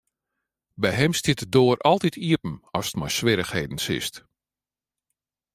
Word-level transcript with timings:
By 0.81 0.89
him 0.99 1.13
stiet 1.19 1.39
de 1.41 1.47
doar 1.53 1.77
altyd 1.91 2.15
iepen 2.29 2.55
ast 2.77 2.93
mei 2.99 3.11
swierrichheden 3.17 3.79
sitst. 3.85 4.15